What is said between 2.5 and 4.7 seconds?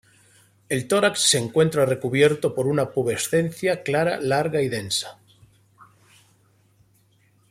por una pubescencia clara, larga y